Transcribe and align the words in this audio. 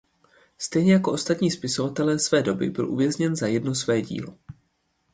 Stejně 0.57 0.93
jako 0.93 1.11
ostatní 1.11 1.51
spisovatelé 1.51 2.19
své 2.19 2.43
doby 2.43 2.69
byl 2.69 2.89
uvězněn 2.91 3.35
za 3.35 3.47
jedno 3.47 3.75
své 3.75 4.01
dílo. 4.01 4.37